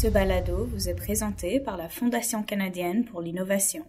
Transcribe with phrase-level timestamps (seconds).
[0.00, 3.82] Ce balado vous est présenté par la Fondation canadienne pour l'innovation.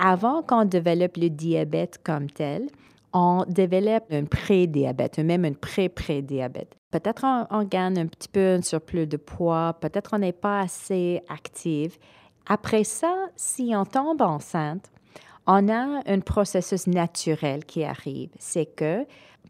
[0.00, 2.70] Avant qu'on développe le diabète comme tel,
[3.12, 6.74] on développe un pré-diabète, même un pré-pré-diabète.
[6.90, 11.20] Peut-être on, gagne un petit peu un surplus de poids, peut-être on n'est pas assez
[11.28, 11.98] active.
[12.46, 14.90] Après ça, si on tombe enceinte,
[15.46, 18.30] on a un processus naturel qui arrive.
[18.38, 19.04] C'est que,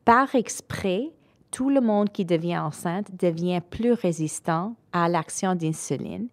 [0.04, 1.12] par exprès,
[1.54, 6.27] tout le monde qui devient enceinte devient plus résistant à l'action d'insuline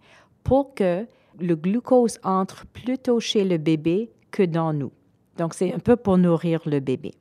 [0.43, 1.05] pour que
[1.39, 4.91] le glucose entre plutôt chez le bébé que dans nous.
[5.37, 7.13] Donc, c'est un peu pour nourrir le bébé.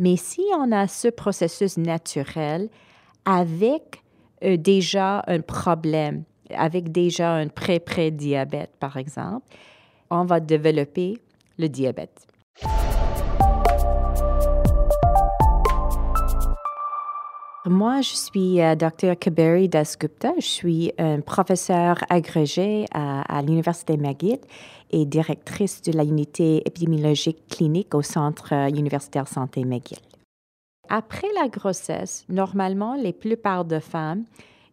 [0.00, 2.70] Mais si on a ce processus naturel
[3.24, 4.02] avec
[4.42, 9.46] euh, déjà un problème, avec déjà un pré-pré-diabète, par exemple,
[10.10, 11.18] on va développer
[11.56, 12.26] le diabète.
[17.68, 19.14] Moi, je suis euh, Dr.
[19.18, 20.32] Kaberi Dasgupta.
[20.38, 24.38] Je suis un professeur agrégé à, l'Université McGill
[24.90, 29.98] et directrice de la unité épidémiologique clinique au Centre euh, universitaire santé McGill.
[30.88, 34.24] Après la grossesse, normalement, les plupart des femmes,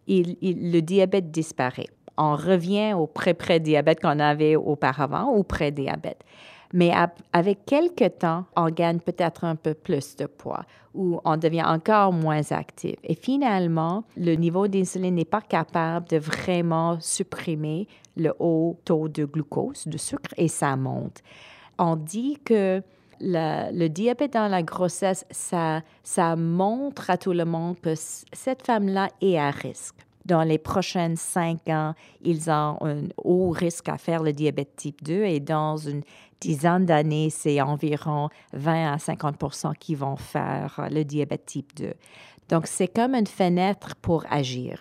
[0.08, 1.90] le diabète disparaît.
[2.18, 6.24] On revient au pré-pré-diabète qu'on avait auparavant, au pré-diabète.
[6.74, 6.92] Mais
[7.34, 12.14] avec quelques temps, on gagne peut-être un peu plus de poids ou on devient encore
[12.14, 12.96] moins actif.
[13.04, 19.26] Et finalement, le niveau d'insuline n'est pas capable de vraiment supprimer le haut taux de
[19.26, 21.22] glucose, de sucre, et ça monte.
[21.78, 22.82] On dit que
[23.20, 29.10] le, diabète dans la grossesse, ça, ça montre à tout le monde que cette femme-là
[29.22, 34.24] est à risque dans les prochaines cinq ans, ils ont un haut risque à faire
[34.24, 36.02] le diabète type 2 et dans une
[36.42, 41.94] dizaine d'années, c'est environ 20 à 50% qui vont faire le diabète type 2.
[42.50, 44.80] Donc, c'est comme une fenêtre pour agir.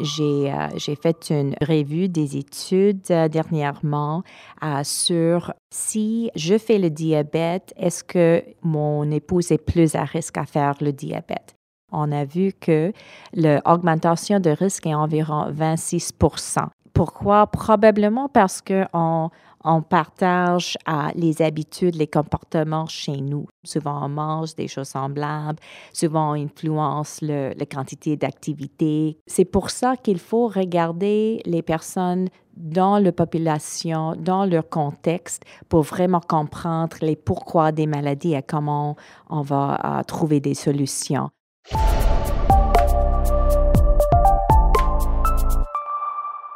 [0.00, 4.22] Euh, j'ai fait une revue des études euh, dernièrement
[4.62, 10.36] euh, sur si je fais le diabète, est-ce que mon épouse est plus à risque
[10.38, 11.54] à faire le diabète?
[11.92, 12.92] On a vu que
[13.34, 17.46] l'augmentation de risque est environ 26% Pourquoi?
[17.46, 19.30] Probablement parce qu'on
[19.64, 23.46] on partage ah, les habitudes, les comportements chez nous.
[23.66, 25.58] Souvent, on mange des choses semblables,
[25.92, 29.18] souvent, on influence le, la quantité d'activité.
[29.26, 35.82] C'est pour ça qu'il faut regarder les personnes dans la population, dans leur contexte, pour
[35.82, 38.96] vraiment comprendre les pourquoi des maladies et comment
[39.28, 41.30] on va ah, trouver des solutions.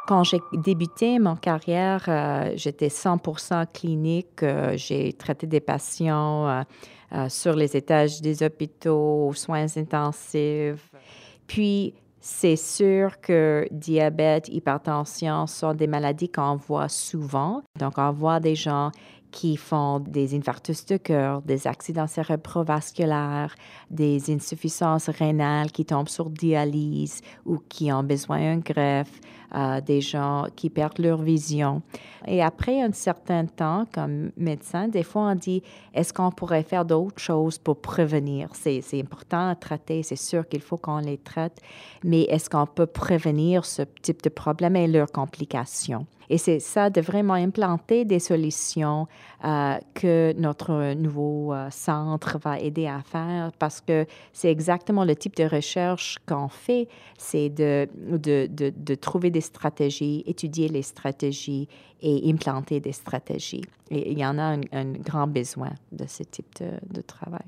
[0.07, 4.43] Quand j'ai débuté mon carrière, euh, j'étais 100% clinique.
[4.43, 6.63] Euh, j'ai traité des patients euh,
[7.29, 10.91] sur les étages des hôpitaux, aux soins intensifs.
[11.47, 17.63] Puis, c'est sûr que diabète, hypertension sont des maladies qu'on voit souvent.
[17.79, 18.91] Donc, on voit des gens
[19.31, 23.55] qui font des infarctus de cœur, des accidents cérébrovasculaires,
[23.89, 29.19] des insuffisances rénales qui tombent sur dialyse ou qui ont besoin d'un greffe,
[29.85, 31.81] des gens qui perdent leur vision.
[32.27, 35.63] Et après un certain temps, comme médecin, des fois on dit,
[35.93, 38.49] est-ce qu'on pourrait faire d'autres choses pour prévenir?
[38.53, 41.59] C'est important à traiter, c'est sûr qu'il faut qu'on les traite,
[42.03, 46.05] mais est-ce qu'on peut prévenir ce type de problème et leurs complications?
[46.31, 49.05] Et c'est ça de vraiment implanter des solutions
[49.43, 55.13] euh, que notre nouveau euh, centre va aider à faire parce que c'est exactement le
[55.13, 56.87] type de recherche qu'on fait,
[57.17, 61.67] c'est de, de, de, trouver des stratégies, étudier les stratégies
[62.01, 63.63] et implanter des stratégies.
[63.89, 67.45] Il y en a un, grand besoin de ce type de travail.